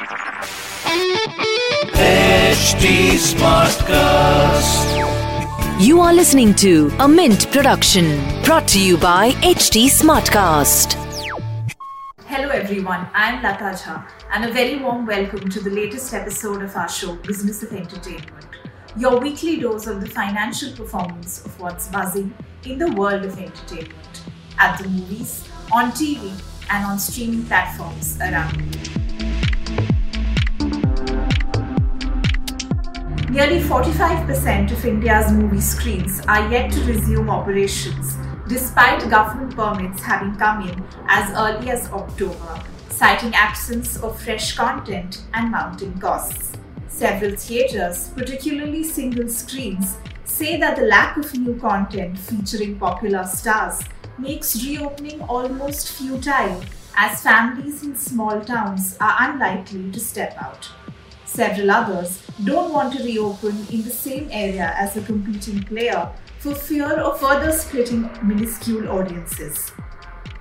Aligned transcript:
HT 0.00 0.16
Smartcast. 3.20 4.96
You 5.78 6.00
are 6.00 6.14
listening 6.14 6.54
to 6.54 6.90
a 7.00 7.06
Mint 7.06 7.52
production 7.52 8.18
brought 8.42 8.66
to 8.68 8.80
you 8.80 8.96
by 8.96 9.32
HT 9.42 9.90
Smartcast. 9.90 10.94
Hello 12.24 12.48
everyone, 12.48 13.08
I'm 13.12 13.42
Lata 13.42 13.76
Jha 13.76 14.08
and 14.32 14.46
a 14.46 14.52
very 14.52 14.78
warm 14.78 15.04
welcome 15.04 15.50
to 15.50 15.60
the 15.60 15.68
latest 15.68 16.14
episode 16.14 16.62
of 16.62 16.74
our 16.76 16.88
show 16.88 17.16
Business 17.16 17.62
of 17.62 17.70
Entertainment, 17.74 18.46
your 18.96 19.20
weekly 19.20 19.58
dose 19.60 19.86
of 19.86 20.00
the 20.00 20.08
financial 20.08 20.72
performance 20.74 21.44
of 21.44 21.60
what's 21.60 21.88
buzzing 21.88 22.32
in 22.64 22.78
the 22.78 22.90
world 22.92 23.26
of 23.26 23.38
entertainment, 23.38 24.22
at 24.58 24.78
the 24.78 24.88
movies, 24.88 25.46
on 25.70 25.92
TV 25.92 26.32
and 26.70 26.86
on 26.86 26.98
streaming 26.98 27.44
platforms 27.44 28.18
around 28.20 28.99
Nearly 33.30 33.60
45% 33.60 34.72
of 34.72 34.84
India's 34.84 35.30
movie 35.30 35.60
screens 35.60 36.20
are 36.26 36.50
yet 36.50 36.72
to 36.72 36.82
resume 36.82 37.30
operations 37.30 38.16
despite 38.48 39.08
government 39.08 39.54
permits 39.54 40.02
having 40.02 40.34
come 40.34 40.68
in 40.68 40.84
as 41.06 41.30
early 41.38 41.70
as 41.70 41.88
October, 41.92 42.60
citing 42.88 43.32
absence 43.36 44.02
of 44.02 44.20
fresh 44.20 44.56
content 44.56 45.22
and 45.32 45.48
mounting 45.48 45.96
costs. 46.00 46.58
Several 46.88 47.36
theatres, 47.36 48.10
particularly 48.16 48.82
single 48.82 49.28
screens, 49.28 49.98
say 50.24 50.58
that 50.58 50.74
the 50.74 50.86
lack 50.86 51.16
of 51.16 51.32
new 51.32 51.54
content 51.60 52.18
featuring 52.18 52.80
popular 52.80 53.22
stars 53.22 53.80
makes 54.18 54.60
reopening 54.66 55.20
almost 55.22 55.92
futile 55.92 56.64
as 56.96 57.22
families 57.22 57.84
in 57.84 57.94
small 57.94 58.40
towns 58.40 58.96
are 59.00 59.14
unlikely 59.20 59.88
to 59.92 60.00
step 60.00 60.36
out. 60.42 60.68
Several 61.32 61.70
others 61.70 62.22
don't 62.44 62.72
want 62.72 62.92
to 62.94 63.04
reopen 63.04 63.56
in 63.70 63.82
the 63.82 63.90
same 63.90 64.28
area 64.32 64.74
as 64.76 64.96
a 64.96 65.02
competing 65.02 65.62
player 65.62 66.10
for 66.40 66.54
fear 66.54 66.88
of 66.88 67.20
further 67.20 67.52
splitting 67.52 68.10
minuscule 68.22 68.88
audiences. 68.88 69.70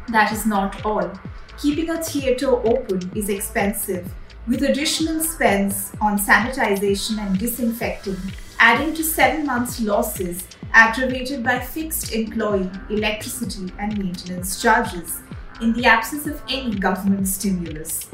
That 0.07 0.33
is 0.33 0.47
not 0.47 0.83
all. 0.83 1.11
Keeping 1.59 1.91
a 1.91 2.03
theatre 2.03 2.49
open 2.49 3.11
is 3.15 3.29
expensive, 3.29 4.11
with 4.47 4.63
additional 4.63 5.21
spends 5.21 5.91
on 6.01 6.17
sanitization 6.17 7.19
and 7.19 7.37
disinfecting 7.37 8.17
adding 8.59 8.93
to 8.93 9.03
seven 9.03 9.45
months' 9.45 9.79
losses 9.79 10.43
aggravated 10.73 11.43
by 11.43 11.59
fixed 11.59 12.13
employee, 12.13 12.69
electricity, 12.89 13.71
and 13.79 13.97
maintenance 13.97 14.61
charges 14.61 15.21
in 15.61 15.71
the 15.73 15.85
absence 15.85 16.27
of 16.27 16.41
any 16.49 16.75
government 16.75 17.27
stimulus. 17.27 18.09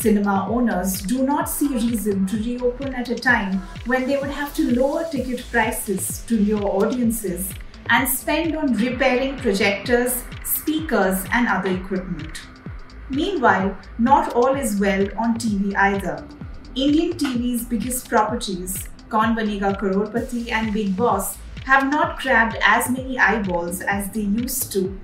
Cinema 0.00 0.48
owners 0.48 1.02
do 1.02 1.24
not 1.24 1.46
see 1.46 1.68
reason 1.68 2.26
to 2.26 2.38
reopen 2.38 2.94
at 2.94 3.10
a 3.10 3.14
time 3.14 3.58
when 3.84 4.06
they 4.06 4.16
would 4.16 4.30
have 4.30 4.54
to 4.54 4.74
lower 4.74 5.04
ticket 5.10 5.44
prices 5.50 6.24
to 6.26 6.38
lure 6.38 6.64
audiences 6.64 7.50
and 7.90 8.08
spend 8.08 8.56
on 8.56 8.72
repairing 8.72 9.36
projectors, 9.36 10.24
speakers, 10.42 11.22
and 11.34 11.48
other 11.48 11.70
equipment. 11.70 12.40
Meanwhile, 13.10 13.76
not 13.98 14.32
all 14.32 14.54
is 14.54 14.80
well 14.80 15.06
on 15.18 15.34
TV 15.34 15.76
either. 15.76 16.24
Indian 16.74 17.12
TV's 17.12 17.66
biggest 17.66 18.08
properties, 18.08 18.88
Kaun 19.10 19.36
Banega 19.36 20.50
and 20.50 20.72
Bigg 20.72 20.96
Boss, 20.96 21.36
have 21.66 21.90
not 21.90 22.18
grabbed 22.20 22.56
as 22.62 22.88
many 22.88 23.18
eyeballs 23.18 23.82
as 23.82 24.10
they 24.12 24.22
used 24.22 24.72
to 24.72 24.98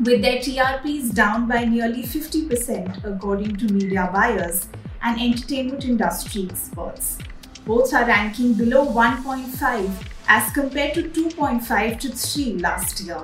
with 0.00 0.22
their 0.22 0.38
TRPs 0.38 1.12
down 1.12 1.48
by 1.48 1.64
nearly 1.64 2.04
50% 2.04 3.04
according 3.04 3.56
to 3.56 3.72
media 3.72 4.08
buyers 4.12 4.68
and 5.02 5.20
entertainment 5.20 5.84
industry 5.84 6.46
experts. 6.48 7.18
Both 7.66 7.92
are 7.92 8.06
ranking 8.06 8.54
below 8.54 8.86
1.5 8.86 9.90
as 10.28 10.52
compared 10.52 10.94
to 10.94 11.02
2.5 11.02 11.98
to 12.00 12.10
3 12.10 12.58
last 12.58 13.00
year. 13.00 13.20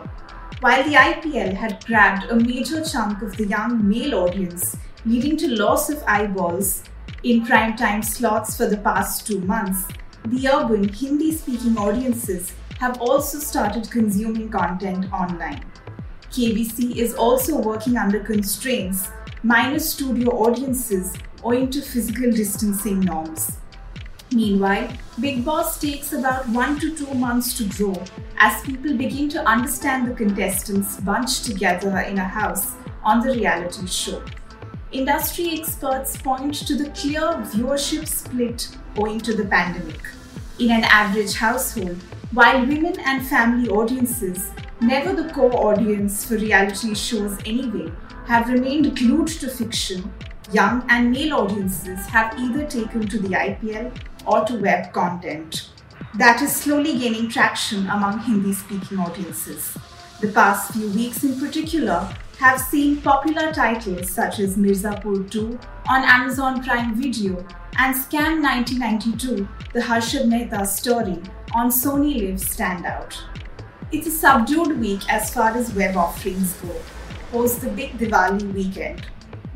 While 0.61 0.83
the 0.83 0.95
IPL 0.95 1.55
had 1.55 1.85
grabbed 1.87 2.31
a 2.31 2.37
major 2.37 2.85
chunk 2.85 3.23
of 3.23 3.37
the 3.37 3.47
young 3.47 3.89
male 3.89 4.15
audience, 4.15 4.77
leading 5.07 5.37
to 5.37 5.55
loss 5.55 5.91
of 5.91 6.03
eyeballs 6.09 6.83
in 7.23 7.47
prime 7.47 7.77
time 7.77 8.03
slots 8.03 8.57
for 8.57 8.67
the 8.67 8.79
past 8.79 9.27
two 9.27 9.41
months, 9.41 9.87
the 10.25 10.49
urban 10.49 10.89
Hindi 10.89 11.33
speaking 11.33 11.79
audiences 11.79 12.53
have 12.81 13.01
also 13.01 13.39
started 13.39 13.91
consuming 13.91 14.49
content 14.49 15.13
online. 15.13 15.65
KBC 16.35 16.97
is 16.97 17.15
also 17.15 17.57
working 17.57 17.97
under 17.97 18.19
constraints, 18.19 19.09
minus 19.45 19.93
studio 19.93 20.31
audiences 20.31 21.15
owing 21.45 21.71
to 21.71 21.81
physical 21.81 22.33
distancing 22.33 22.99
norms. 22.99 23.59
Meanwhile, 24.33 24.89
Bigg 25.21 25.45
Boss 25.45 25.81
takes 25.81 26.13
about 26.13 26.49
one 26.49 26.81
to 26.81 26.93
two 26.97 27.15
months 27.15 27.57
to 27.59 27.69
grow 27.69 28.03
as 28.37 28.61
people 28.63 28.97
begin 28.97 29.29
to 29.29 29.47
understand 29.47 30.09
the 30.09 30.15
contestants 30.15 31.01
bunched 31.03 31.45
together 31.45 31.97
in 32.01 32.19
a 32.19 32.25
house 32.25 32.73
on 33.05 33.25
the 33.25 33.33
reality 33.33 33.87
show. 33.87 34.21
Industry 34.91 35.61
experts 35.61 36.17
point 36.17 36.67
to 36.67 36.75
the 36.75 36.91
clear 36.91 37.21
viewership 37.53 38.09
split 38.09 38.77
owing 38.97 39.21
to 39.21 39.37
the 39.37 39.45
pandemic. 39.45 40.01
In 40.59 40.73
an 40.73 40.83
average 40.83 41.35
household, 41.35 42.03
while 42.33 42.59
women 42.67 42.99
and 43.07 43.25
family 43.25 43.69
audiences 43.69 44.51
never 44.87 45.13
the 45.15 45.33
core 45.33 45.55
audience 45.55 46.25
for 46.25 46.35
reality 46.35 46.95
shows 46.95 47.39
anyway, 47.47 47.91
have 48.27 48.49
remained 48.49 48.97
glued 48.97 49.29
to 49.29 49.49
fiction, 49.49 50.13
young 50.53 50.85
and 50.89 51.11
male 51.11 51.35
audiences 51.35 52.07
have 52.07 52.39
either 52.39 52.65
taken 52.67 53.07
to 53.09 53.19
the 53.19 53.29
IPL 53.29 53.97
or 54.27 54.45
to 54.45 54.61
web 54.61 54.93
content. 54.93 55.71
That 56.17 56.43
is 56.43 56.55
slowly 56.55 56.99
gaining 56.99 57.29
traction 57.29 57.87
among 57.89 58.21
Hindi 58.21 58.53
speaking 58.53 58.99
audiences. 58.99 59.77
The 60.21 60.29
past 60.29 60.73
few 60.73 60.89
weeks, 60.91 61.25
in 61.25 61.41
particular, 61.41 62.09
have 62.39 62.61
seen 62.61 63.01
popular 63.01 63.53
titles 63.53 64.11
such 64.11 64.39
as 64.39 64.57
Mirzapur 64.57 65.31
2 65.31 65.59
on 65.89 66.05
Amazon 66.05 66.63
Prime 66.63 66.95
Video 66.95 67.45
and 67.79 67.95
Scam 67.95 68.43
1992, 68.43 69.49
the 69.73 69.81
Harshad 69.81 70.29
Mehta 70.29 70.65
story 70.67 71.21
on 71.55 71.71
SonyLIV 71.71 72.39
stand 72.39 72.87
out. 72.87 73.21
It's 73.93 74.07
a 74.07 74.11
subdued 74.11 74.81
week 74.81 75.01
as 75.09 75.33
far 75.33 75.51
as 75.57 75.73
web 75.75 75.97
offerings 75.97 76.55
go, 76.55 76.75
post 77.31 77.61
the 77.61 77.69
big 77.69 77.97
Diwali 77.99 78.53
weekend. 78.53 79.07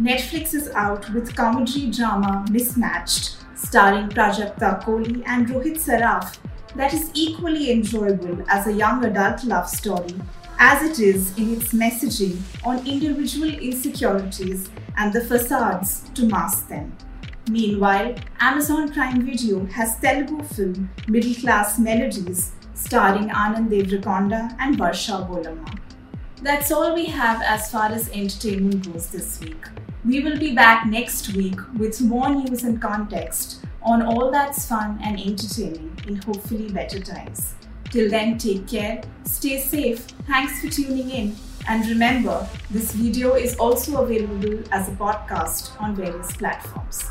Netflix 0.01 0.55
is 0.55 0.69
out 0.71 1.11
with 1.13 1.35
comedy 1.35 1.91
drama 1.91 2.45
Mismatched, 2.51 3.37
starring 3.57 4.09
Prajakta 4.09 4.85
Koli 4.85 5.25
and 5.27 5.49
Rohit 5.49 5.79
Saraf, 5.79 6.39
that 6.77 6.95
is 6.95 7.11
equally 7.15 7.73
enjoyable 7.73 8.45
as 8.49 8.67
a 8.67 8.73
young 8.73 9.05
adult 9.05 9.43
love 9.45 9.69
story 9.69 10.15
as 10.61 10.83
it 10.83 11.01
is 11.01 11.37
in 11.39 11.55
its 11.55 11.73
messaging 11.73 12.39
on 12.65 12.87
individual 12.87 13.49
insecurities 13.49 14.69
and 14.97 15.13
the 15.13 15.21
facades 15.21 16.11
to 16.15 16.27
mask 16.27 16.69
them. 16.69 16.97
Meanwhile, 17.49 18.17
Amazon 18.41 18.93
Prime 18.93 19.23
Video 19.23 19.65
has 19.67 19.99
Telugu 19.99 20.43
film 20.43 20.91
Middle 21.09 21.35
Class 21.35 21.79
Melodies 21.79 22.53
starring 22.79 23.29
Anand 23.31 23.71
Deverakonda 23.71 24.55
and 24.61 24.79
Varsha 24.79 25.29
Bolamma. 25.29 25.79
That's 26.43 26.71
all 26.71 26.95
we 26.95 27.07
have 27.07 27.43
as 27.43 27.71
far 27.71 27.87
as 27.87 28.09
entertainment 28.11 28.93
goes 28.93 29.09
this 29.09 29.41
week. 29.41 29.67
We 30.05 30.21
will 30.21 30.39
be 30.39 30.55
back 30.55 30.87
next 30.87 31.35
week 31.35 31.59
with 31.77 32.01
more 32.01 32.31
news 32.31 32.63
and 32.63 32.81
context 32.81 33.65
on 33.83 34.03
all 34.03 34.31
that's 34.31 34.67
fun 34.69 34.99
and 35.03 35.19
entertaining 35.19 35.99
in 36.07 36.17
hopefully 36.23 36.71
better 36.71 37.01
times. 37.01 37.55
Till 37.91 38.09
then, 38.09 38.39
take 38.39 38.69
care, 38.69 39.03
stay 39.25 39.61
safe, 39.61 40.07
thanks 40.29 40.61
for 40.61 40.69
tuning 40.69 41.11
in, 41.11 41.37
and 41.69 41.85
remember, 41.87 42.49
this 42.71 42.93
video 42.93 43.35
is 43.35 43.57
also 43.57 44.05
available 44.05 44.63
as 44.71 44.89
a 44.89 44.93
podcast 44.93 45.79
on 45.81 45.97
various 45.97 46.31
platforms. 46.37 47.11